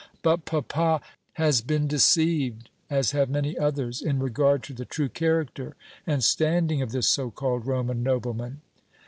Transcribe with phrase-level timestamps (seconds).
[0.23, 0.99] "But papa"
[1.33, 5.75] "Has been deceived, as have many others, in regard to the true character
[6.07, 8.61] and standing of this so called Roman nobleman."